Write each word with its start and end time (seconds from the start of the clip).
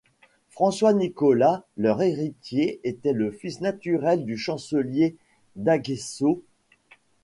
François 0.49 0.93
Nicolas, 0.93 1.63
leur 1.77 2.01
héritier, 2.01 2.79
était 2.83 3.13
le 3.13 3.29
fils 3.31 3.61
naturel 3.61 4.25
du 4.25 4.35
chancelier 4.35 5.15
d'Aguesseau. 5.55 6.41